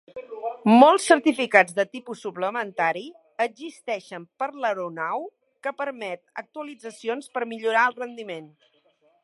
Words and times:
Molts 0.83 1.03
certificats 1.09 1.75
de 1.79 1.85
tipus 1.97 2.23
suplementari 2.27 3.03
existeixen 3.45 4.25
per 4.43 4.47
l'aeronau 4.63 5.29
que 5.67 5.75
permet 5.83 6.23
actualitzacions 6.45 7.29
per 7.37 7.45
millorar 7.53 7.85
el 7.93 7.99
rendiment. 8.05 8.49